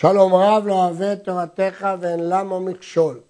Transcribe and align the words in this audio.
שלום 0.00 0.34
רב 0.34 0.66
לא 0.66 0.74
אוהב 0.74 1.02
את 1.02 1.24
תורתך 1.24 1.86
ואין 2.00 2.20
למה 2.28 2.60
מכשול. 2.60 3.20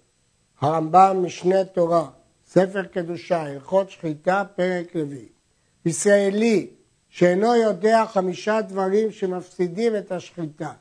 הרמב"ם 0.61 1.17
משנה 1.23 1.63
תורה, 1.63 2.09
ספר 2.47 2.83
קדושה, 2.83 3.41
הלכות 3.41 3.89
שחיטה, 3.89 4.43
פרק 4.55 4.95
רביעי. 4.95 5.29
ישראלי 5.85 6.67
שאינו 7.09 7.55
יודע 7.55 8.05
חמישה 8.05 8.61
דברים 8.61 9.11
שמפסידים 9.11 9.95
את 9.95 10.11
השחיטה, 10.11 10.71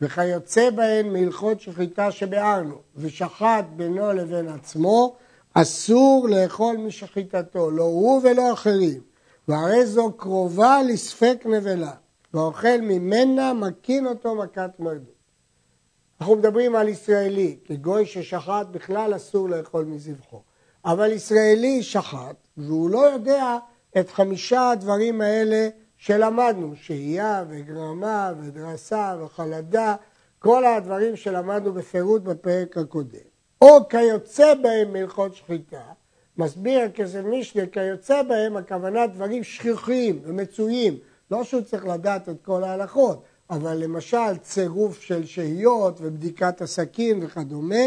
וכיוצא 0.00 0.70
בהן 0.70 1.12
מהלכות 1.12 1.60
שחיטה 1.60 2.10
שביארנו, 2.10 2.76
ושחט 2.96 3.64
בינו 3.76 4.12
לבין 4.12 4.48
עצמו, 4.48 5.16
אסור 5.54 6.28
לאכול 6.30 6.76
משחיטתו, 6.76 7.70
לא 7.70 7.84
הוא 7.84 8.20
ולא 8.24 8.52
אחרים, 8.52 9.00
והרי 9.48 9.86
זו 9.86 10.12
קרובה 10.12 10.82
לספק 10.82 11.42
נבלה, 11.44 11.92
והאוכל 12.34 12.80
ממנה 12.82 13.52
מקין 13.52 14.06
אותו 14.06 14.34
מכת 14.34 14.70
מרדות. 14.78 15.21
אנחנו 16.22 16.36
מדברים 16.36 16.76
על 16.76 16.88
ישראלי, 16.88 17.56
כגוי 17.64 18.06
ששחט 18.06 18.66
בכלל 18.70 19.16
אסור 19.16 19.48
לאכול 19.48 19.84
מזבחו. 19.84 20.42
אבל 20.84 21.12
ישראלי 21.12 21.82
שחט, 21.82 22.36
והוא 22.56 22.90
לא 22.90 22.98
יודע 22.98 23.58
את 23.98 24.10
חמישה 24.10 24.70
הדברים 24.70 25.20
האלה 25.20 25.68
שלמדנו, 25.96 26.72
שהייה 26.76 27.44
וגרמה 27.48 28.32
ודרסה 28.40 29.16
וחלדה, 29.20 29.94
כל 30.38 30.64
הדברים 30.64 31.16
שלמדנו 31.16 31.72
בפירוט 31.72 32.22
בפרק 32.22 32.76
הקודם. 32.76 33.26
או 33.60 33.88
כיוצא 33.88 34.54
בהם 34.54 34.92
מלכות 34.92 35.34
שחיטה, 35.34 35.82
מסביר 36.36 36.80
הכסף 36.80 37.20
משנה, 37.24 37.66
כיוצא 37.66 38.22
בהם 38.22 38.56
הכוונה 38.56 39.06
דברים 39.06 39.44
שכיחים 39.44 40.20
ומצויים, 40.24 40.98
לא 41.30 41.44
שהוא 41.44 41.62
צריך 41.62 41.86
לדעת 41.86 42.28
את 42.28 42.36
כל 42.44 42.64
ההלכות, 42.64 43.22
אבל 43.52 43.76
למשל 43.76 44.36
צירוף 44.42 45.02
של 45.02 45.26
שהיות 45.26 45.98
ובדיקת 46.00 46.60
הסכין 46.60 47.20
וכדומה, 47.22 47.84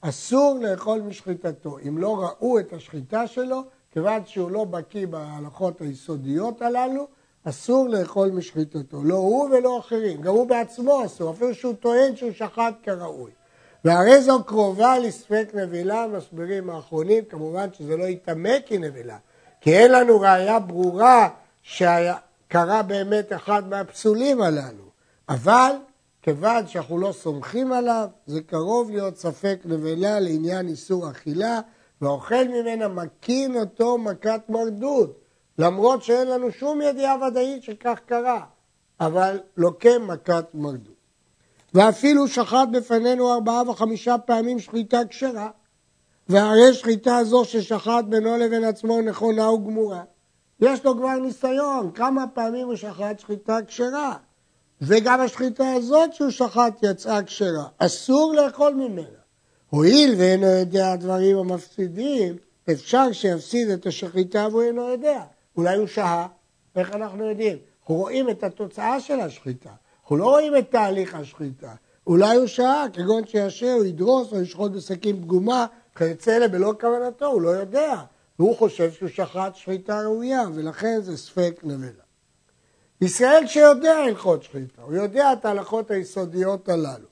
אסור 0.00 0.58
לאכול 0.62 1.00
משחיטתו. 1.00 1.78
אם 1.88 1.98
לא 1.98 2.24
ראו 2.24 2.58
את 2.58 2.72
השחיטה 2.72 3.26
שלו, 3.26 3.62
כיוון 3.90 4.20
שהוא 4.26 4.50
לא 4.50 4.64
בקיא 4.64 5.06
בהלכות 5.06 5.80
היסודיות 5.80 6.62
הללו, 6.62 7.06
אסור 7.44 7.88
לאכול 7.88 8.30
משחיטתו. 8.30 9.04
לא 9.04 9.14
הוא 9.14 9.48
ולא 9.50 9.78
אחרים, 9.78 10.20
גם 10.20 10.32
הוא 10.32 10.46
בעצמו 10.46 11.04
אסור, 11.04 11.30
אפילו 11.30 11.54
שהוא 11.54 11.74
טוען 11.74 12.16
שהוא 12.16 12.32
שחט 12.32 12.74
כראוי. 12.82 13.30
והרי 13.84 14.22
זו 14.22 14.44
קרובה 14.44 14.98
לספק 14.98 15.48
נבילה, 15.54 16.06
מסבירים 16.06 16.70
האחרונים, 16.70 17.24
כמובן 17.24 17.68
שזה 17.72 17.96
לא 17.96 18.04
יטמא 18.04 18.56
כנבילה, 18.66 19.16
כי 19.60 19.76
אין 19.76 19.92
לנו 19.92 20.20
ראייה 20.20 20.58
ברורה 20.58 21.28
שקרה 21.62 22.82
באמת 22.86 23.32
אחד 23.32 23.68
מהפסולים 23.68 24.42
הללו. 24.42 24.93
אבל 25.28 25.72
כיוון 26.22 26.66
שאנחנו 26.66 26.98
לא 26.98 27.12
סומכים 27.12 27.72
עליו, 27.72 28.08
זה 28.26 28.40
קרוב 28.40 28.90
להיות 28.90 29.16
ספק 29.16 29.58
נבלה 29.64 30.20
לעניין 30.20 30.68
איסור 30.68 31.10
אכילה, 31.10 31.60
והאוכל 32.00 32.44
ממנה 32.48 32.88
מקין 32.88 33.56
אותו 33.56 33.98
מכת 33.98 34.40
מרדות, 34.48 35.20
למרות 35.58 36.02
שאין 36.02 36.28
לנו 36.28 36.50
שום 36.50 36.80
ידיעה 36.82 37.16
ודאית 37.22 37.62
שכך 37.62 37.98
קרה, 38.06 38.44
אבל 39.00 39.40
לוקה 39.56 39.98
מכת 39.98 40.44
מרדות. 40.54 40.94
ואפילו 41.74 42.28
שחט 42.28 42.68
בפנינו 42.72 43.32
ארבעה 43.34 43.70
וחמישה 43.70 44.18
פעמים 44.18 44.58
שחיטה 44.58 45.00
כשרה, 45.10 45.50
והרי 46.28 46.74
שחיטה 46.74 47.24
זו 47.24 47.44
ששחט 47.44 48.04
בינו 48.08 48.36
לבין 48.36 48.64
עצמו 48.64 49.00
נכונה 49.00 49.50
וגמורה. 49.50 50.02
יש 50.60 50.84
לו 50.84 50.96
כבר 50.96 51.18
ניסיון, 51.18 51.90
כמה 51.94 52.24
פעמים 52.34 52.66
הוא 52.66 52.76
שחט 52.76 53.18
שחיטה 53.18 53.58
כשרה. 53.66 54.16
וגם 54.80 55.20
השחיטה 55.20 55.72
הזאת 55.72 56.12
שהוא 56.12 56.30
שחט 56.30 56.74
יצאה 56.82 57.22
כשרה. 57.22 57.66
אסור 57.78 58.34
לאכול 58.34 58.74
ממנה. 58.74 59.24
הואיל 59.70 60.14
ואינו 60.18 60.46
יודע 60.46 60.92
הדברים 60.92 61.36
המפסידים, 61.36 62.36
אפשר 62.72 63.12
שיפסיד 63.12 63.68
את 63.70 63.86
השחיטה 63.86 64.48
והוא 64.50 64.62
אינו 64.62 64.88
יודע. 64.88 65.22
אולי 65.56 65.76
הוא 65.76 65.86
שהה, 65.86 66.26
איך 66.76 66.94
אנחנו 66.94 67.24
יודעים? 67.24 67.58
אנחנו 67.80 67.94
רואים 67.94 68.30
את 68.30 68.44
התוצאה 68.44 69.00
של 69.00 69.20
השחיטה, 69.20 69.70
אנחנו 70.02 70.16
לא 70.16 70.24
רואים 70.24 70.56
את 70.56 70.70
תהליך 70.70 71.14
השחיטה. 71.14 71.74
אולי 72.06 72.36
הוא 72.36 72.46
שהה, 72.46 72.86
כגון 72.92 73.26
שישר, 73.26 73.72
הוא 73.72 73.84
ידרוס 73.84 74.32
או 74.32 74.40
ישחוט 74.40 74.72
בסכין 74.72 75.22
פגומה, 75.22 75.66
כיוצא 75.96 76.48
בלא 76.48 76.74
כוונתו, 76.80 77.26
הוא 77.26 77.42
לא 77.42 77.48
יודע. 77.48 78.02
והוא 78.38 78.56
חושב 78.56 78.92
שהוא 78.92 79.08
שחט 79.08 79.56
שחיטה 79.56 80.00
ראויה, 80.00 80.42
ולכן 80.54 81.00
זה 81.00 81.16
ספק 81.16 81.60
נבלה. 81.62 82.03
ישראל 83.00 83.46
שיודע 83.46 83.96
הלכות 83.96 84.42
שחיטה, 84.42 84.82
הוא 84.82 84.94
יודע 84.94 85.32
את 85.32 85.44
ההלכות 85.44 85.90
היסודיות 85.90 86.68
הללו. 86.68 87.08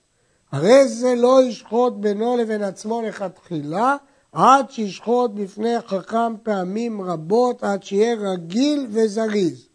הרי 0.53 0.89
זה 0.89 1.15
לא 1.15 1.43
ישחוט 1.43 1.93
בינו 1.93 2.37
לבין 2.37 2.63
עצמו 2.63 3.03
לכתחילה, 3.03 3.97
עד 4.33 4.71
שישחוט 4.71 5.31
בפני 5.35 5.81
חכם 5.81 6.37
פעמים 6.43 7.03
רבות, 7.03 7.65
עד 7.65 7.83
שיהיה 7.83 8.15
רגיל 8.15 8.87
וזריז. 8.91 9.69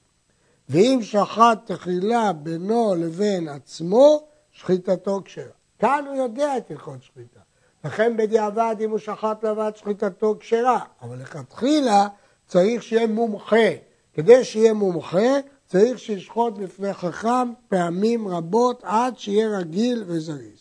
ואם 0.70 1.00
שחט 1.02 1.72
תחילה 1.72 2.34
בינו 2.34 2.96
לבין 2.96 3.48
עצמו, 3.48 4.28
שחיטתו 4.52 5.22
כשרה. 5.26 5.46
כאן 5.80 6.06
הוא 6.08 6.16
יודע 6.16 6.58
את 6.58 6.72
הלכות 6.72 7.04
שחיטה. 7.04 7.40
לכן 7.86 8.18
בדיעבד 8.18 8.76
אם 8.80 8.90
הוא 8.90 9.00
שחט 9.00 9.44
לבד 9.44 9.72
שחיטתו 9.76 10.36
כשרה, 10.40 10.80
אבל 11.02 11.22
לכתחילה 11.22 12.08
צריך 12.48 12.84
שיהיה 12.84 13.08
מומחה. 13.08 13.70
כדי 14.14 14.44
שיהיה 14.44 14.74
מומחה 14.74 15.30
צריך 15.68 16.00
שישחוט 16.00 16.54
בפני 16.58 16.94
חכם 16.94 17.54
פעמים 17.68 18.28
רבות 18.28 18.84
עד 18.84 19.20
שיהיה 19.20 19.58
רגיל 19.58 20.04
וזריז. 20.08 20.60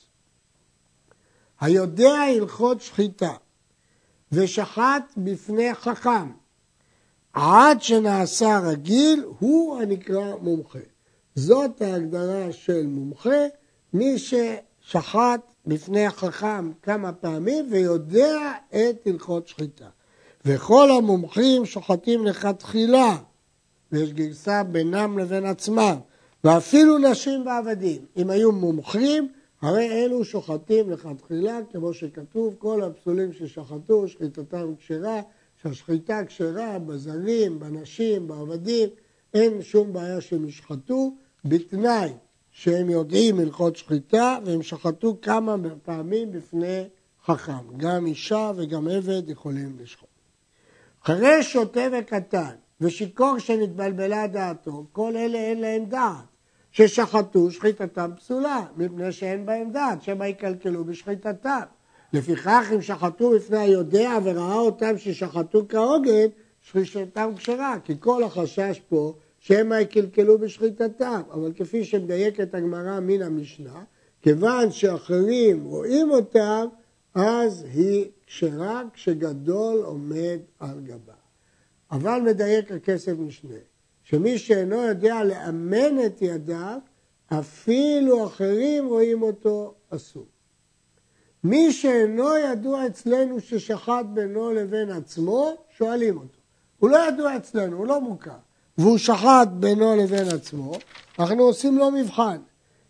היודע 1.61 2.13
הלכות 2.13 2.81
שחיטה 2.81 3.33
ושחט 4.33 5.03
בפני 5.17 5.75
חכם 5.75 6.31
עד 7.33 7.83
שנעשה 7.83 8.59
רגיל, 8.59 9.25
הוא 9.39 9.81
הנקרא 9.81 10.35
מומחה. 10.41 10.79
זאת 11.35 11.83
ההגדרה 11.83 12.53
של 12.53 12.87
מומחה, 12.87 13.47
מי 13.93 14.19
ששחט 14.19 15.41
בפני 15.67 16.07
החכם 16.07 16.73
כמה 16.83 17.13
פעמים 17.13 17.69
ויודע 17.71 18.53
את 18.69 19.07
הלכות 19.07 19.49
שחיטה. 19.49 19.89
וכל 20.45 20.91
המומחים 20.91 21.67
שוחטים 21.67 22.27
לכתחילה 22.27 23.17
ויש 23.93 24.13
גרסה 24.13 24.63
בינם 24.63 25.19
לבין 25.19 25.47
עצמם, 25.47 25.97
ואפילו 26.45 26.99
נשים 26.99 27.47
ועבדים, 27.47 28.05
אם 28.17 28.31
היו 28.31 28.53
מומחים, 28.53 29.29
הרי 29.63 30.05
אלו 30.05 30.25
שוחטים 30.25 30.91
לכתחילה, 30.91 31.59
כמו 31.73 31.95
שכתוב, 31.95 32.55
כל 32.59 32.83
הפסולים 32.83 33.33
ששחטו, 33.33 34.09
שחיטתם 34.09 34.75
כשרה, 34.79 35.21
שהשחיטה 35.63 36.25
כשרה 36.25 36.79
בזרים, 36.79 37.59
בנשים, 37.59 38.29
בעבדים, 38.29 38.89
אין 39.35 39.63
שום 39.63 39.93
בעיה 39.93 40.21
שהם 40.21 40.49
ישחטו, 40.49 41.15
בתנאי 41.45 42.13
שהם 42.51 42.91
יודעים 42.91 43.41
הלכות 43.41 43.77
שחיטה, 43.77 44.39
והם 44.45 44.63
שחטו 44.63 45.17
כמה 45.23 45.57
פעמים 45.83 46.33
בפני 46.33 46.83
חכם. 47.25 47.77
גם 47.77 48.07
אישה 48.07 48.53
וגם 48.57 48.89
עבד 48.89 49.29
יכולים 49.29 49.77
לשחוט. 49.81 50.09
אחרי 51.05 51.43
שוטה 51.43 51.81
וקטן, 51.93 52.55
ושיכור 52.81 53.39
שנתבלבלה 53.39 54.27
דעתו, 54.27 54.87
כל 54.93 55.17
אלה 55.17 55.39
אין 55.39 55.61
להם 55.61 55.85
דעת. 55.85 56.37
ששחטו 56.71 57.51
שחיטתם 57.51 58.11
פסולה, 58.17 58.67
מפני 58.77 59.13
שאין 59.13 59.47
בהם 59.47 59.71
דעת, 59.71 60.03
שמא 60.03 60.25
יקלקלו 60.25 60.85
בשחיטתם. 60.85 61.61
לפיכך 62.13 62.71
אם 62.75 62.83
שחטו 62.83 63.31
בפני 63.31 63.59
היודע 63.59 64.19
וראה 64.25 64.55
אותם 64.55 64.99
ששחטו 64.99 65.69
כהוגן, 65.69 66.27
שחיטתם 66.63 67.31
כשרה, 67.37 67.77
כי 67.85 67.95
כל 68.01 68.25
החשש 68.25 68.81
פה 68.89 69.15
שמא 69.39 69.75
יקלקלו 69.75 70.39
בשחיטתם. 70.39 71.21
אבל 71.33 71.53
כפי 71.57 71.85
שמדייקת 71.85 72.55
הגמרא 72.55 73.01
מן 73.01 73.23
המשנה, 73.23 73.83
כיוון 74.23 74.71
שאחרים 74.71 75.65
רואים 75.65 76.11
אותם, 76.11 76.67
אז 77.15 77.67
היא 77.75 78.05
כשרה 78.27 78.83
כשגדול 78.95 79.83
עומד 79.85 80.39
על 80.59 80.81
גבה. 80.81 81.26
אבל 81.91 82.21
מדייק 82.21 82.73
הכסף 82.73 83.13
משנה, 83.19 83.59
שמי 84.03 84.39
שאינו 84.39 84.83
יודע 84.83 85.25
לאמן 85.25 86.07
את 86.07 86.23
ידיו, 86.23 86.79
אפילו 87.33 88.27
אחרים 88.27 88.89
רואים 88.89 89.23
אותו 89.23 89.75
אסור. 89.91 90.27
מי 91.45 91.73
שאינו 91.73 92.37
ידוע 92.37 92.87
אצלנו 92.87 93.41
ששחט 93.41 94.05
בינו 94.15 94.53
לבין 94.53 94.91
עצמו, 94.91 95.51
שואלים 95.77 96.17
אותו. 96.17 96.39
הוא 96.79 96.91
לא 96.91 97.09
ידוע 97.09 97.37
אצלנו, 97.37 97.77
הוא 97.77 97.87
לא 97.87 98.01
מוכר, 98.01 98.39
והוא 98.79 98.99
שחט 98.99 99.49
בינו 99.49 99.97
לבין 99.97 100.29
עצמו, 100.29 100.73
אנחנו 101.19 101.43
עושים 101.43 101.79
לו 101.79 101.91
מבחן. 101.91 102.39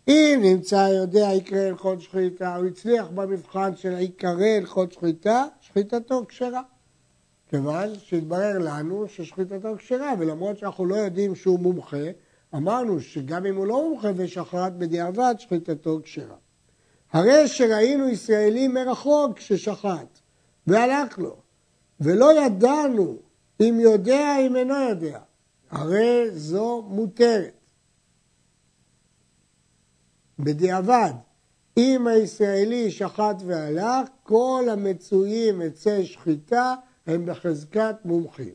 אם 0.07 0.39
נמצא 0.43 0.89
יודע 1.01 1.29
יקרא 1.33 1.59
הלכות 1.59 2.01
שחיטה, 2.01 2.55
הוא 2.55 2.65
הצליח 2.65 3.07
במבחן 3.15 3.75
של 3.75 3.95
עיקרי 3.95 4.57
הלכות 4.57 4.91
שחיטה, 4.91 5.45
שחיטתו 5.61 6.25
כשרה. 6.27 6.61
כיוון 7.49 7.89
שהתברר 7.99 8.57
לנו 8.59 9.07
ששחיטתו 9.07 9.75
כשרה, 9.77 10.13
ולמרות 10.19 10.57
שאנחנו 10.57 10.85
לא 10.85 10.95
יודעים 10.95 11.35
שהוא 11.35 11.59
מומחה, 11.59 12.05
אמרנו 12.55 13.01
שגם 13.01 13.45
אם 13.45 13.55
הוא 13.55 13.67
לא 13.67 13.89
מומחה 13.89 14.07
ושחרט 14.15 14.73
בדיעבד, 14.77 15.35
שחיטתו 15.37 15.99
כשרה. 16.03 16.35
הרי 17.11 17.47
שראינו 17.47 18.09
ישראלי 18.09 18.67
מרחוק 18.67 19.39
ששחט, 19.39 20.19
והלך 20.67 21.19
לו, 21.19 21.35
ולא 21.99 22.45
ידענו 22.45 23.17
אם 23.61 23.77
יודע 23.79 24.37
אם 24.39 24.55
אינו 24.55 24.75
יודע, 24.89 25.19
הרי 25.71 26.31
זו 26.31 26.85
מותרת. 26.87 27.53
בדיעבד, 30.39 31.13
אם 31.77 32.07
הישראלי 32.07 32.91
שחט 32.91 33.35
והלך, 33.45 34.07
כל 34.23 34.65
המצויים 34.71 35.61
אצל 35.61 36.03
שחיטה 36.03 36.75
הם 37.07 37.25
בחזקת 37.25 37.95
מומחים. 38.05 38.53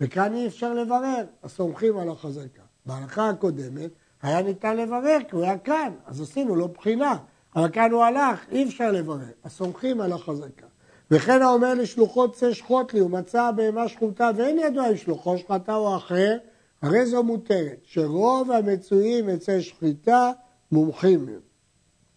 וכאן 0.00 0.34
אי 0.34 0.46
אפשר 0.46 0.74
לברר, 0.74 1.24
אז 1.42 1.50
סומכים 1.50 1.98
על 1.98 2.08
החזקה. 2.08 2.62
בהלכה 2.86 3.28
הקודמת 3.28 3.90
היה 4.22 4.42
ניתן 4.42 4.76
לברר 4.76 5.18
כי 5.28 5.36
הוא 5.36 5.44
היה 5.44 5.58
כאן, 5.58 5.92
אז 6.06 6.20
עשינו 6.20 6.56
לו 6.56 6.68
בחינה. 6.68 7.16
אבל 7.56 7.70
כאן 7.70 7.90
הוא 7.90 8.02
הלך, 8.02 8.40
אי 8.50 8.64
אפשר 8.64 8.92
לברר, 8.92 9.24
אז 9.44 9.52
סומכים 9.52 10.00
על 10.00 10.12
החזקה. 10.12 10.66
וכן 11.10 11.42
האומר 11.42 11.74
לשלוחו 11.74 12.32
צא 12.32 12.52
שחוט 12.52 12.94
לי, 12.94 13.00
הוא 13.00 13.10
מצא 13.10 13.50
בהמה 13.50 13.88
שחוטה 13.88 14.30
ואין 14.36 14.58
ידוע 14.58 14.90
אם 14.90 14.96
שלוחו 14.96 15.38
שחטה 15.38 15.74
או 15.74 15.96
אחר, 15.96 16.38
הרי 16.82 17.06
זו 17.06 17.22
מותרת, 17.22 17.78
שרוב 17.82 18.50
המצויים 18.50 19.28
אצל 19.28 19.60
שחיטה 19.60 20.32
מומחים 20.72 21.26
מהם. 21.26 21.40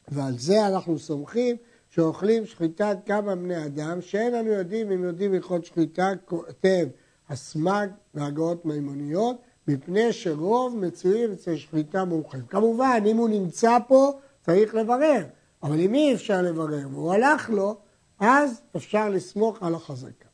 ועל 0.07 0.37
זה 0.37 0.67
אנחנו 0.67 0.99
סומכים 0.99 1.55
שאוכלים 1.95 2.45
שחיטת 2.45 2.97
כמה 3.05 3.35
בני 3.35 3.65
אדם, 3.65 4.01
שאין 4.01 4.33
לנו 4.33 4.49
יודעים 4.49 4.91
אם 4.91 5.03
יודעים 5.03 5.33
הלכות 5.33 5.65
שחיטה, 5.65 6.11
כותב 6.25 6.87
הסמ"ג 7.29 7.87
והגאות 8.13 8.65
מימוניות, 8.65 9.35
מפני 9.67 10.13
שרוב 10.13 10.77
מצויים 10.77 11.31
אצל 11.31 11.55
שחיטה 11.55 12.05
מומחים. 12.05 12.41
כמובן, 12.49 13.03
אם 13.05 13.17
הוא 13.17 13.29
נמצא 13.29 13.77
פה, 13.87 14.11
צריך 14.45 14.75
לברר, 14.75 15.23
אבל 15.63 15.79
אם 15.79 15.93
אי 15.93 16.13
אפשר 16.13 16.41
לברר 16.41 16.87
והוא 16.91 17.13
הלך 17.13 17.49
לו, 17.49 17.77
אז 18.19 18.61
אפשר 18.75 19.09
לסמוך 19.09 19.63
על 19.63 19.75
החזקה. 19.75 20.27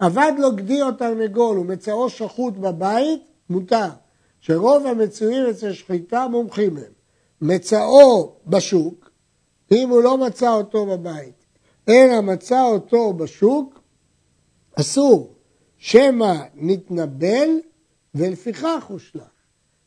אבד 0.00 0.32
לו 0.38 0.56
גדי 0.56 0.82
או 0.82 0.92
תרנגול 0.92 1.58
ומצאו 1.58 2.10
שחוט 2.10 2.54
בבית, 2.54 3.22
מותר, 3.50 3.88
שרוב 4.40 4.86
המצויים 4.86 5.46
אצל 5.50 5.72
שחיטה 5.72 6.28
מומחים 6.28 6.76
הם. 6.76 6.92
מצאו 7.40 8.32
בשוק, 8.46 9.10
אם 9.72 9.88
הוא 9.88 10.02
לא 10.02 10.18
מצא 10.18 10.52
אותו 10.52 10.86
בבית, 10.86 11.44
אלא 11.88 12.20
מצא 12.20 12.62
אותו 12.62 13.12
בשוק, 13.12 13.80
אסור, 14.80 15.34
שמא 15.78 16.34
נתנבל 16.54 17.48
ולפיכך 18.14 18.84
הוא 18.88 18.98
שלח. 18.98 19.34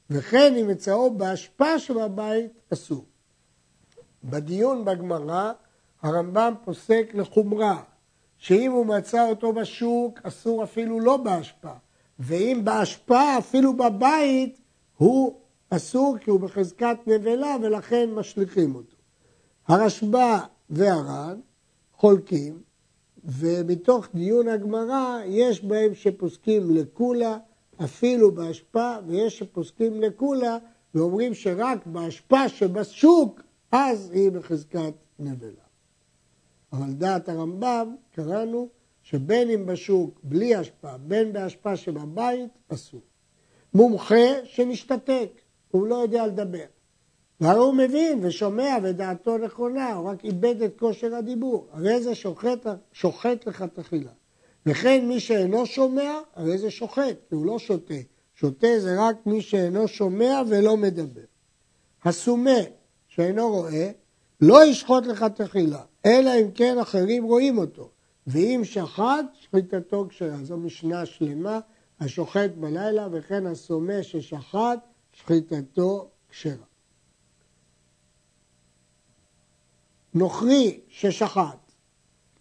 וכן 0.09 0.55
אם 0.55 0.67
מצאו 0.67 1.11
באשפה 1.11 1.79
שבבית, 1.79 2.51
אסור. 2.73 3.05
בדיון 4.23 4.85
בגמרא 4.85 5.51
הרמב"ם 6.01 6.53
פוסק 6.63 7.11
לחומרה, 7.13 7.83
שאם 8.37 8.71
הוא 8.71 8.85
מצא 8.85 9.29
אותו 9.29 9.53
בשוק, 9.53 10.19
אסור 10.23 10.63
אפילו 10.63 10.99
לא 10.99 11.17
באשפה, 11.17 11.73
ואם 12.19 12.61
באשפה, 12.63 13.37
אפילו 13.37 13.77
בבית, 13.77 14.61
הוא 14.97 15.39
אסור 15.69 16.17
כי 16.21 16.29
הוא 16.29 16.39
בחזקת 16.39 16.97
נבלה 17.07 17.55
ולכן 17.61 18.09
משליכים 18.13 18.75
אותו. 18.75 18.96
הרשב"א 19.67 20.39
והר"ן 20.69 21.39
חולקים, 21.93 22.61
ומתוך 23.25 24.07
דיון 24.15 24.47
הגמרא 24.47 25.19
יש 25.25 25.63
בהם 25.63 25.95
שפוסקים 25.95 26.75
לקולה, 26.75 27.37
אפילו 27.83 28.31
באשפה, 28.31 28.95
ויש 29.07 29.39
שפוסקים 29.39 30.01
לקולה 30.01 30.57
ואומרים 30.95 31.33
שרק 31.33 31.85
באשפה 31.85 32.49
שבשוק, 32.49 33.41
אז 33.71 34.11
היא 34.13 34.31
בחזקת 34.31 34.93
נבלה. 35.19 35.67
אבל 36.73 36.93
דעת 36.93 37.29
הרמב"ם, 37.29 37.95
קראנו 38.11 38.69
שבין 39.01 39.49
אם 39.49 39.65
בשוק 39.65 40.19
בלי 40.23 40.55
השפעה, 40.55 40.97
בין 40.97 41.33
בהשפעה 41.33 41.75
שבבית, 41.75 42.49
אסור. 42.69 43.01
מומחה 43.73 44.25
שמשתתק, 44.43 45.29
הוא 45.71 45.87
לא 45.87 45.95
יודע 45.95 46.27
לדבר. 46.27 46.65
והרי 47.41 47.59
הוא 47.59 47.73
מבין 47.73 48.19
ושומע 48.21 48.77
ודעתו 48.83 49.37
נכונה, 49.37 49.93
הוא 49.93 50.09
רק 50.09 50.25
איבד 50.25 50.61
את 50.61 50.79
כושר 50.79 51.15
הדיבור. 51.15 51.67
הרי 51.71 52.03
זה 52.03 52.15
שוחט, 52.15 52.65
שוחט 52.93 53.47
לך 53.47 53.65
תחילה. 53.73 54.11
וכן 54.65 55.05
מי 55.07 55.19
שאינו 55.19 55.65
שומע, 55.65 56.19
הרי 56.35 56.57
זה 56.57 56.71
שוחט, 56.71 57.15
כי 57.29 57.35
הוא 57.35 57.45
לא 57.45 57.59
שותה. 57.59 57.93
שותה 58.35 58.79
זה 58.79 58.95
רק 58.99 59.15
מי 59.25 59.41
שאינו 59.41 59.87
שומע 59.87 60.41
ולא 60.49 60.77
מדבר. 60.77 61.21
הסומה 62.03 62.59
שאינו 63.07 63.49
רואה, 63.49 63.91
לא 64.41 64.65
ישחוט 64.65 65.05
לך 65.05 65.25
תחילה, 65.35 65.81
אלא 66.05 66.31
אם 66.41 66.51
כן 66.51 66.79
אחרים 66.79 67.23
רואים 67.23 67.57
אותו. 67.57 67.89
ואם 68.27 68.61
שחט, 68.63 69.25
שחיטתו 69.33 70.05
כשרה. 70.09 70.37
זו 70.43 70.57
משנה 70.57 71.05
שלמה, 71.05 71.59
השוחט 71.99 72.49
בלילה, 72.55 73.07
וכן 73.11 73.45
הסומה 73.45 74.03
ששחט, 74.03 74.79
שחיטתו 75.13 76.09
כשרה. 76.29 76.65
נוכרי 80.17 80.79
ששחט, 80.89 81.71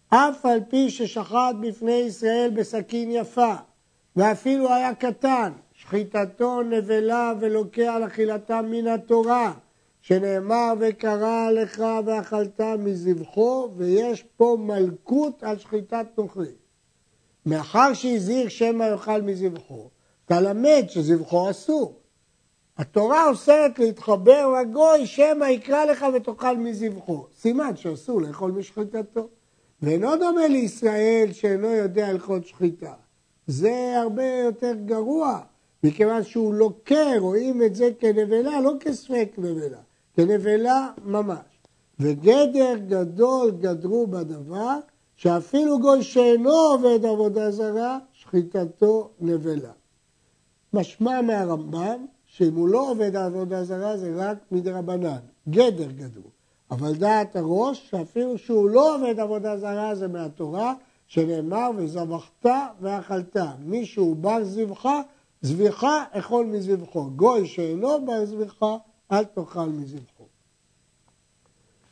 אף 0.09 0.45
על 0.45 0.59
פי 0.69 0.89
ששחט 0.89 1.55
בפני 1.61 1.91
ישראל 1.91 2.51
בסכין 2.55 3.11
יפה, 3.11 3.55
ואפילו 4.15 4.73
היה 4.73 4.95
קטן, 4.95 5.51
שחיטתו 5.73 6.61
נבלה 6.61 7.33
ולוקח 7.39 7.93
אכילתה 8.07 8.61
מן 8.61 8.87
התורה, 8.87 9.53
שנאמר 10.01 10.73
וקרא 10.79 11.51
לך 11.51 11.83
ואכלת 12.05 12.61
מזבחו, 12.79 13.69
ויש 13.77 14.23
פה 14.37 14.57
מלכות 14.59 15.43
על 15.43 15.57
שחיטת 15.57 16.05
נוכרי. 16.17 16.51
מאחר 17.45 17.93
שהזהיר 17.93 18.49
שמא 18.49 18.83
יאכל 18.83 19.21
מזבחו, 19.21 19.89
אתה 20.25 20.41
למד 20.41 20.85
שזבחו 20.87 21.49
אסור. 21.49 21.99
התורה 22.77 23.29
אוסרת 23.29 23.79
להתחבר 23.79 24.47
לגוי 24.61 25.05
שמא 25.05 25.45
יקרא 25.45 25.85
לך 25.85 26.05
ותאכל 26.15 26.57
מזבחו. 26.57 27.25
סימן 27.35 27.75
שאסור 27.75 28.21
לאכול 28.21 28.51
משחיטתו. 28.51 29.27
ואינו 29.81 30.15
דומה 30.15 30.47
לישראל 30.47 31.29
שאינו 31.31 31.67
יודע 31.67 32.07
הלכות 32.07 32.45
שחיטה. 32.45 32.93
זה 33.47 33.93
הרבה 34.01 34.25
יותר 34.25 34.73
גרוע, 34.85 35.39
מכיוון 35.83 36.23
שהוא 36.23 36.53
לוקה, 36.53 37.17
רואים 37.19 37.63
את 37.63 37.75
זה 37.75 37.89
כנבלה, 37.99 38.61
לא 38.61 38.73
כספק 38.79 39.29
נבלה. 39.37 39.77
כנבלה 40.15 40.89
ממש. 41.05 41.59
וגדר 41.99 42.77
גדול 42.87 43.51
גדרו 43.51 44.07
בדבר, 44.07 44.79
שאפילו 45.15 45.79
גוי 45.79 46.03
שאינו 46.03 46.51
עובד 46.51 47.05
עבודה 47.05 47.51
זרה, 47.51 47.99
שחיטתו 48.13 49.09
נבלה. 49.19 49.71
משמע 50.73 51.21
מהרמב"ם, 51.21 52.05
שאם 52.27 52.55
הוא 52.55 52.67
לא 52.67 52.91
עובד 52.91 53.15
עבודה 53.15 53.63
זרה 53.63 53.97
זה 53.97 54.11
רק 54.15 54.37
מדרבנן, 54.51 55.17
גדר 55.49 55.91
גדרו. 55.91 56.29
אבל 56.71 56.95
דעת 56.95 57.35
הראש, 57.35 57.89
שאפילו 57.89 58.37
שהוא 58.37 58.69
לא 58.69 58.95
עובד 58.95 59.19
עבודה 59.19 59.57
זרה 59.57 59.95
זה 59.95 60.07
מהתורה, 60.07 60.73
שנאמר 61.07 61.69
וזבחת 61.77 62.45
ואכלת. 62.81 63.37
מי 63.59 63.85
שהוא 63.85 64.15
בר 64.15 64.43
זבחה, 64.43 65.01
זביחה 65.41 66.03
אכול 66.11 66.45
מזבחו. 66.45 67.09
גוי 67.15 67.47
שאינו 67.47 68.05
בר 68.05 68.25
זבחה, 68.25 68.77
אל 69.11 69.23
תאכל 69.23 69.69
מזבחו. 69.69 70.23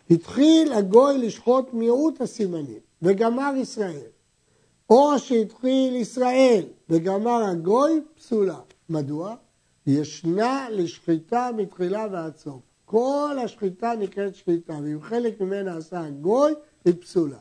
התחיל 0.10 0.74
הגוי 0.74 1.18
לשחוט 1.18 1.74
מיעוט 1.74 2.22
הסימנים, 2.22 2.80
וגמר 3.02 3.54
ישראל. 3.58 4.10
או 4.90 5.20
שהתחיל 5.20 5.96
ישראל 5.96 6.64
וגמר 6.90 7.44
הגוי, 7.44 8.02
פסולה. 8.16 8.60
מדוע? 8.90 9.36
ישנה 9.88 10.68
לשחיטה 10.72 11.50
מתחילה 11.58 12.06
ועד 12.12 12.38
סוף. 12.38 12.62
כל 12.86 13.38
השחיטה 13.44 13.94
נקראת 14.00 14.36
שחיטה, 14.36 14.74
ואם 14.84 15.02
חלק 15.02 15.42
ממנה 15.42 15.78
עשה 15.78 16.00
הגוי, 16.00 16.54
היא 16.86 16.94
פסולה. 17.02 17.38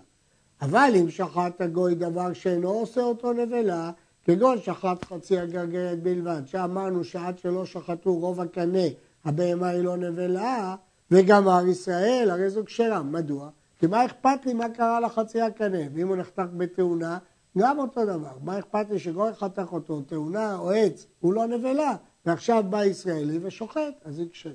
אבל 0.63 0.93
אם 1.01 1.11
שחט 1.11 1.61
הגוי 1.61 1.95
דבר 1.95 2.33
שאינו 2.33 2.69
עושה 2.69 3.01
אותו 3.01 3.33
נבלה, 3.33 3.91
כגון 4.25 4.59
שחט 4.61 5.05
חצי 5.05 5.39
הגרגרת 5.39 6.03
בלבד, 6.03 6.43
שאמרנו 6.47 7.05
שעד 7.05 7.39
שלא 7.39 7.67
שחטו 7.67 8.15
רוב 8.15 8.41
הקנה 8.41 8.89
הבהמה 9.25 9.69
היא 9.69 9.83
לא 9.83 9.97
נבלה, 9.97 10.75
וגמר 11.11 11.67
ישראל, 11.67 12.29
הרי 12.31 12.51
זו 12.51 12.65
כשרה. 12.65 13.03
מדוע? 13.03 13.49
כי 13.79 13.87
מה 13.87 14.05
אכפת 14.05 14.47
לי 14.47 14.53
מה 14.53 14.69
קרה 14.69 15.01
לחצי 15.01 15.41
הקנה? 15.41 15.79
ואם 15.95 16.09
הוא 16.09 16.17
נחתך 16.17 16.47
בתאונה, 16.57 17.19
גם 17.59 17.79
אותו 17.79 18.05
דבר. 18.05 18.33
מה 18.43 18.59
אכפת 18.59 18.91
לי 18.91 18.99
שגוי 18.99 19.33
חתך 19.33 19.73
אותו, 19.73 20.01
תאונה 20.01 20.57
או 20.59 20.71
עץ, 20.71 21.07
הוא 21.21 21.35
לא 21.35 21.47
נבלה. 21.47 21.97
ועכשיו 22.27 22.65
בא 22.71 22.85
ישראלי 22.85 23.39
ושוחט, 23.43 23.95
אז 24.05 24.19
היא 24.19 24.29
כשרה. 24.33 24.53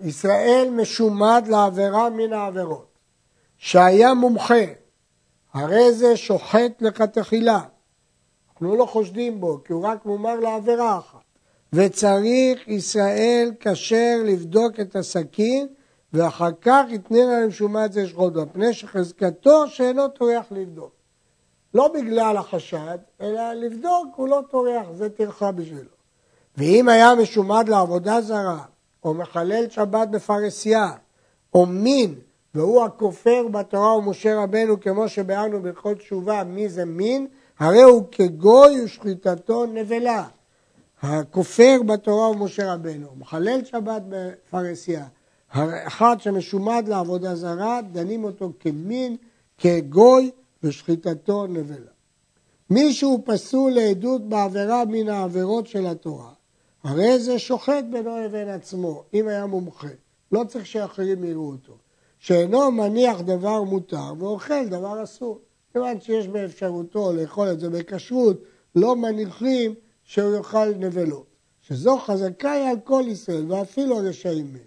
ישראל 0.00 0.68
משומד 0.72 1.44
לעבירה 1.48 2.10
מן 2.10 2.32
העבירות. 2.32 2.86
שהיה 3.58 4.14
מומחה, 4.14 4.64
הרי 5.52 5.92
זה 5.92 6.16
שוחט 6.16 6.82
לכתחילה. 6.82 7.60
אנחנו 8.52 8.76
לא 8.76 8.86
חושדים 8.86 9.40
בו, 9.40 9.60
כי 9.64 9.72
הוא 9.72 9.84
רק 9.84 10.06
מומר 10.06 10.40
לעבירה 10.40 10.98
אחת. 10.98 11.18
וצריך 11.72 12.68
ישראל 12.68 13.52
כשר 13.60 14.16
לבדוק 14.24 14.80
את 14.80 14.96
הסכין 14.96 15.66
ואחר 16.12 16.50
כך 16.60 16.84
יתנה 16.88 17.24
להם 17.24 17.50
שומת 17.50 17.92
זה 17.92 18.08
שחוט, 18.08 18.36
מפני 18.36 18.72
שחזקתו 18.72 19.68
שאינו 19.68 20.08
טורח 20.08 20.46
לבדוק. 20.50 20.92
לא 21.74 21.88
בגלל 21.88 22.36
החשד, 22.36 22.98
אלא 23.20 23.52
לבדוק, 23.52 24.08
הוא 24.16 24.28
לא 24.28 24.40
טורח, 24.50 24.86
זה 24.92 25.10
טרחה 25.10 25.52
בשבילו. 25.52 25.93
ואם 26.56 26.88
היה 26.88 27.14
משומד 27.14 27.68
לעבודה 27.68 28.20
זרה, 28.20 28.64
או 29.04 29.14
מחלל 29.14 29.64
שבת 29.70 30.08
בפרסיה, 30.08 30.90
או 31.54 31.66
מין, 31.66 32.14
והוא 32.54 32.84
הכופר 32.84 33.48
בתורה 33.50 33.96
ומשה 33.96 34.42
רבנו, 34.42 34.80
כמו 34.80 35.08
שבאנו 35.08 35.62
בכל 35.62 35.94
תשובה, 35.94 36.44
מי 36.44 36.68
זה 36.68 36.84
מין? 36.84 37.26
הרי 37.58 37.82
הוא 37.82 38.02
כגוי 38.12 38.84
ושחיטתו 38.84 39.66
נבלה. 39.66 40.24
הכופר 41.02 41.80
בתורה 41.86 42.30
ומשה 42.30 42.74
רבנו, 42.74 43.08
מחלל 43.18 43.64
שבת 43.64 44.02
בפרסיה, 44.08 45.04
אחד 45.86 46.16
שמשומד 46.18 46.84
לעבודה 46.88 47.34
זרה, 47.34 47.80
דנים 47.92 48.24
אותו 48.24 48.52
כמין, 48.60 49.16
כגוי 49.58 50.30
ושחיטתו 50.62 51.46
נבלה. 51.46 51.90
מי 52.70 52.92
שהוא 52.92 53.20
פסול 53.24 53.72
לעדות 53.72 54.28
בעבירה 54.28 54.84
מן 54.84 55.08
העבירות 55.08 55.66
של 55.66 55.86
התורה, 55.86 56.30
הרי 56.84 57.18
זה 57.18 57.38
שוחט 57.38 57.84
בינו 57.90 58.18
לבין 58.18 58.48
עצמו, 58.48 59.04
אם 59.14 59.28
היה 59.28 59.46
מומחה. 59.46 59.88
לא 60.32 60.44
צריך 60.48 60.66
שאחרים 60.66 61.24
יראו 61.24 61.52
אותו. 61.52 61.76
שאינו 62.18 62.70
מניח 62.70 63.20
דבר 63.20 63.62
מותר 63.62 64.12
ואוכל 64.18 64.68
דבר 64.68 65.02
אסור. 65.02 65.40
כיוון 65.72 66.00
שיש 66.00 66.28
באפשרותו 66.28 67.12
לאכול 67.12 67.50
את 67.50 67.60
זה 67.60 67.70
בכשרות, 67.70 68.42
לא 68.74 68.96
מניחים 68.96 69.74
שהוא 70.04 70.36
יאכל 70.36 70.74
נבלות. 70.74 71.26
שזו 71.60 71.98
חזקה 71.98 72.52
היא 72.52 72.68
על 72.68 72.76
כל 72.84 73.02
ישראל, 73.06 73.52
ואפילו 73.52 73.96
רשעים 73.96 74.52
מהם. 74.52 74.62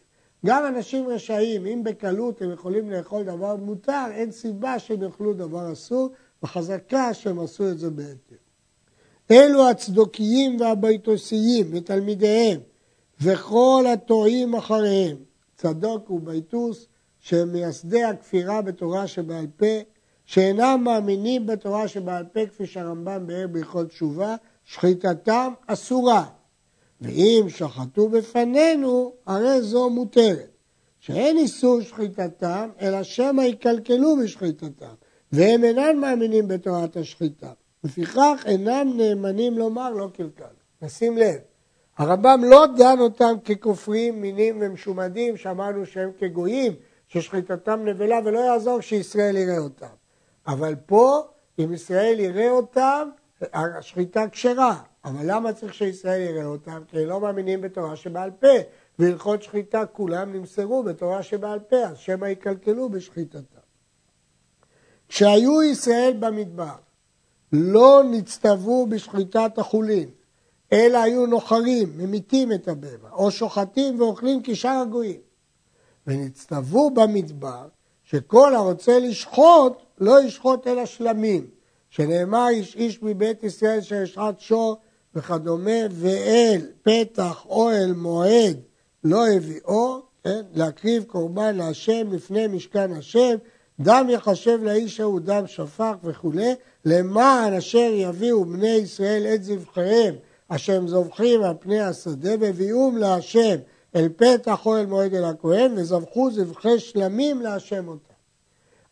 גם 0.45 0.65
אנשים 0.65 1.07
רשעים, 1.07 1.65
אם 1.65 1.81
בקלות 1.83 2.41
הם 2.41 2.51
יכולים 2.51 2.91
לאכול 2.91 3.23
דבר 3.23 3.55
מותר, 3.55 4.05
אין 4.11 4.31
סיבה 4.31 4.79
שהם 4.79 5.03
יאכלו 5.03 5.33
דבר 5.33 5.71
אסור, 5.71 6.09
וחזקה 6.43 7.13
שהם 7.13 7.39
עשו 7.39 7.69
את 7.71 7.79
זה 7.79 7.89
בהתר. 7.89 8.46
אלו 9.31 9.69
הצדוקיים 9.69 10.59
והביתוסיים 10.59 11.67
ותלמידיהם, 11.71 12.59
וכל 13.21 13.85
הטועים 13.93 14.55
אחריהם. 14.55 15.17
צדוק 15.55 16.09
וביתוס, 16.11 16.87
שהם 17.19 17.51
מייסדי 17.51 18.03
הכפירה 18.03 18.61
בתורה 18.61 19.07
שבעל 19.07 19.47
פה, 19.57 19.75
שאינם 20.25 20.81
מאמינים 20.83 21.45
בתורה 21.45 21.87
שבעל 21.87 22.23
פה, 22.23 22.45
כפי 22.45 22.65
שהרמב"ם 22.65 23.27
באר 23.27 23.47
בהלכות 23.51 23.89
תשובה, 23.89 24.35
שחיטתם 24.65 25.53
אסורה. 25.67 26.25
ואם 27.01 27.45
שחטו 27.49 28.09
בפנינו, 28.09 29.13
הרי 29.25 29.61
זו 29.61 29.89
מותרת. 29.89 30.57
שאין 30.99 31.37
איסור 31.37 31.81
שחיטתם, 31.81 32.69
אלא 32.81 33.03
שמא 33.03 33.41
יקלקלו 33.41 34.15
בשחיטתם, 34.23 34.93
והם 35.31 35.63
אינם 35.63 36.01
מאמינים 36.01 36.47
בתורת 36.47 36.97
השחיטה. 36.97 37.51
לפיכך 37.83 38.43
אינם 38.45 38.97
נאמנים 38.97 39.57
לומר 39.57 39.89
לא 39.89 40.09
קלקל. 40.13 40.43
נשים 40.81 41.17
לב, 41.17 41.35
הרמב"ם 41.97 42.41
לא 42.43 42.65
דן 42.77 42.99
אותם 42.99 43.33
ככופרים, 43.45 44.21
מינים 44.21 44.57
ומשומדים, 44.61 45.37
שאמרנו 45.37 45.85
שהם 45.85 46.11
כגויים, 46.19 46.73
ששחיטתם 47.07 47.85
נבלה, 47.85 48.19
ולא 48.25 48.39
יעזור 48.39 48.81
שישראל 48.81 49.37
יראה 49.37 49.57
אותם. 49.57 49.95
אבל 50.47 50.75
פה, 50.85 51.21
אם 51.59 51.73
ישראל 51.73 52.19
יראה 52.19 52.49
אותם, 52.49 53.09
השחיטה 53.53 54.29
כשרה. 54.29 54.81
אבל 55.05 55.21
למה 55.23 55.53
צריך 55.53 55.73
שישראל 55.73 56.21
יראה 56.21 56.45
אותם? 56.45 56.83
כי 56.87 57.05
לא 57.05 57.19
מאמינים 57.19 57.61
בתורה 57.61 57.95
שבעל 57.95 58.31
פה. 58.31 58.47
והלכות 58.99 59.43
שחיטה 59.43 59.85
כולם 59.85 60.33
נמסרו 60.33 60.83
בתורה 60.83 61.23
שבעל 61.23 61.59
פה, 61.59 61.75
אז 61.75 61.97
שמא 61.97 62.25
יקלקלו 62.25 62.89
בשחיטתם. 62.89 63.59
כשהיו 65.07 65.63
ישראל 65.63 66.13
במדבר, 66.19 66.75
לא 67.51 68.03
נצטוו 68.11 68.87
בשחיטת 68.89 69.57
החולין, 69.57 70.09
אלא 70.73 70.97
היו 70.97 71.25
נוחרים, 71.25 71.97
ממיתים 71.97 72.51
את 72.51 72.67
הבהמה, 72.67 73.09
או 73.11 73.31
שוחטים 73.31 74.01
ואוכלים 74.01 74.39
כשאר 74.43 74.81
הגויים. 74.81 75.19
ונצטוו 76.07 76.91
במדבר, 76.91 77.67
שכל 78.03 78.55
הרוצה 78.55 78.99
לשחוט, 78.99 79.73
לא 79.97 80.21
ישחוט 80.21 80.67
אלא 80.67 80.85
שלמים, 80.85 81.47
שנאמר 81.89 82.47
איש 82.49 82.75
איש 82.75 83.03
מבית 83.03 83.43
ישראל 83.43 83.81
שישחט 83.81 84.39
שור 84.39 84.77
וכדומה, 85.15 85.81
ואל 85.91 86.61
פתח 86.83 87.45
אוהל 87.49 87.93
מועד 87.93 88.57
לא 89.03 89.27
הביאו, 89.27 90.01
כן? 90.23 90.41
להקריב 90.53 91.03
קורבן 91.03 91.55
להשם 91.55 92.07
לפני 92.11 92.47
משכן 92.47 92.93
השם, 92.93 93.35
דם 93.79 94.07
יחשב 94.09 94.59
לאיש 94.63 94.99
ההוא 94.99 95.19
דם 95.19 95.47
שפך 95.47 95.93
וכולי, 96.03 96.55
למען 96.85 97.53
אשר 97.53 97.89
יביאו 97.93 98.45
בני 98.45 98.67
ישראל 98.67 99.27
את 99.35 99.43
זבחיהם, 99.43 100.15
אשר 100.47 100.73
הם 100.73 100.87
זובחים 100.87 101.43
על 101.43 101.53
פני 101.59 101.79
השדה, 101.79 102.31
והביאום 102.39 102.97
להשם 102.97 103.55
אל 103.95 104.09
פתח 104.15 104.65
אוהל 104.65 104.85
מועד 104.85 105.13
אל 105.13 105.23
הכהן, 105.23 105.71
וזבחו 105.75 106.31
זבחי 106.31 106.79
שלמים 106.79 107.41
להשם 107.41 107.87
אותם. 107.87 108.13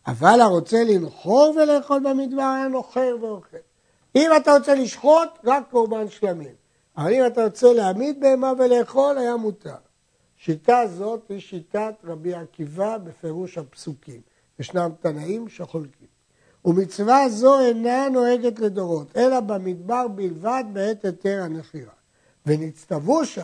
אבל 0.08 0.42
הרוצה 0.42 0.84
לנחור 0.84 1.54
ולאכול 1.56 2.00
במדבר 2.00 2.42
היה 2.42 2.68
נוחר 2.68 3.16
ואוכל. 3.22 3.58
אם 4.16 4.32
אתה 4.38 4.54
רוצה 4.54 4.76
לשחוט, 4.76 5.30
רק 5.44 5.64
קורבן 5.72 6.10
שלמים. 6.10 6.56
אבל 6.98 7.14
אם 7.14 7.26
אתה 7.26 7.44
רוצה 7.44 7.74
להעמיד 7.74 8.20
בהמה 8.20 8.54
ולאכול, 8.60 9.18
היה 9.18 9.36
מותר. 9.36 9.76
שיטה 10.38 10.88
זאת 10.88 11.22
היא 11.30 11.40
שיטת 11.40 11.94
רבי 12.04 12.34
עקיבא 12.34 12.98
בפירוש 12.98 13.58
הפסוקים. 13.58 14.22
ישנם 14.60 14.90
תנאים 15.00 15.50
שחולקים. 15.50 16.08
ומצווה 16.66 17.30
זו 17.30 17.60
אינה 17.60 18.10
נוהגת 18.10 18.60
לדורות, 18.60 19.18
אלא 19.18 19.40
במדבר 19.40 20.08
בלבד 20.08 20.64
בעת 20.74 21.06
היתר 21.06 21.42
הנחירה. 21.44 21.94
ונצטוו 22.46 23.26
שם, 23.26 23.42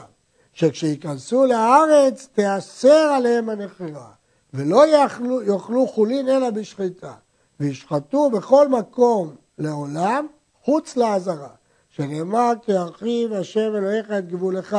שכשייכנסו 0.53 1.45
לארץ 1.45 2.27
תיאסר 2.33 3.11
עליהם 3.15 3.49
הנחירה, 3.49 4.11
ולא 4.53 4.87
יאכלו, 4.87 5.41
יאכלו 5.41 5.87
חולין 5.87 6.29
אלא 6.29 6.49
בשחיטה, 6.49 7.13
וישחטו 7.59 8.29
בכל 8.29 8.67
מקום 8.67 9.35
לעולם 9.57 10.27
חוץ 10.63 10.97
לעזרה, 10.97 11.49
שנאמר 11.89 12.53
כי 12.61 12.71
ירחיב 12.71 13.33
השם 13.33 13.75
אלוהיך 13.75 14.11
את 14.11 14.27
גבולך, 14.27 14.77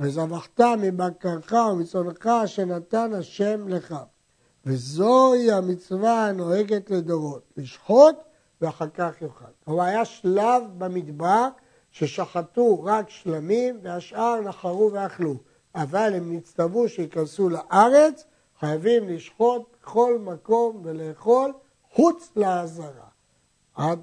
וזבחת 0.00 0.60
מבקרך 0.60 1.52
ומצונך 1.52 2.28
שנתן 2.46 3.12
השם 3.12 3.68
לך. 3.68 3.94
וזוהי 4.66 5.52
המצווה 5.52 6.26
הנוהגת 6.26 6.90
לדורות, 6.90 7.42
לשחוט 7.56 8.16
ואחר 8.60 8.88
כך 8.94 9.22
יאכל. 9.22 9.44
כלומר 9.64 9.82
היה 9.82 10.04
שלב 10.04 10.62
במדבר 10.78 11.48
ששחטו 11.90 12.84
רק 12.84 13.10
שלמים 13.10 13.78
והשאר 13.82 14.40
נחרו 14.40 14.90
ואכלו, 14.92 15.34
אבל 15.74 16.12
הם 16.14 16.36
נצטוו 16.36 16.88
שייכנסו 16.88 17.48
לארץ, 17.48 18.24
חייבים 18.60 19.08
לשחוט 19.08 19.62
בכל 19.82 20.18
מקום 20.18 20.80
ולאכול 20.84 21.52
חוץ 21.92 22.30
לעזרה. 22.36 23.08
עד 23.74 24.00